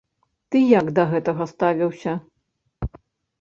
Ты 0.53 0.61
як 0.79 0.87
да 0.99 1.03
гэтага 1.11 1.47
ставіўся? 1.51 2.17